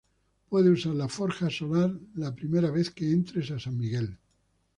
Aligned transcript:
Puedes 0.49 0.79
usar 0.79 0.95
la 0.95 1.07
forja 1.07 1.51
solar 1.51 1.91
la 2.15 2.33
primera 2.33 2.71
vez 2.71 2.89
que 2.89 3.11
entres 3.11 3.51
a 3.51 3.59
San 3.59 3.77
Miguel. 3.77 4.17